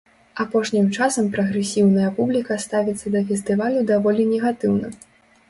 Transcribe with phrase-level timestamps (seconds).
[0.43, 4.93] Апошнім часам прагрэсіўная публіка ставіцца да фестывалю даволі негатыўна.